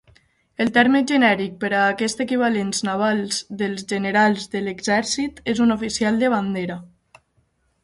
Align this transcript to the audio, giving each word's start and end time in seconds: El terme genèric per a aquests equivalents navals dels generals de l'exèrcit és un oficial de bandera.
El 0.63 0.69
terme 0.77 1.01
genèric 1.11 1.59
per 1.63 1.69
a 1.79 1.81
aquests 1.89 2.23
equivalents 2.25 2.81
navals 2.89 3.37
dels 3.61 3.85
generals 3.93 4.49
de 4.57 4.65
l'exèrcit 4.69 5.45
és 5.55 5.65
un 5.69 5.77
oficial 5.79 6.21
de 6.25 6.35
bandera. 6.39 6.83